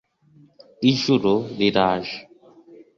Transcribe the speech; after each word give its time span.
ijuru 0.91 1.33
riraje 1.57 2.15